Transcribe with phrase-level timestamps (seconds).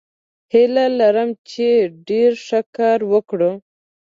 [0.53, 1.67] هیله لرم چې
[2.07, 3.51] ډیر ښه کار وکړو.